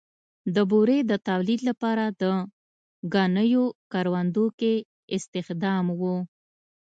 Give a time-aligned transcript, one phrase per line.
[0.55, 2.23] د بورې د تولید لپاره د
[3.13, 4.73] ګنیو کروندو کې
[5.15, 6.01] استخدام و.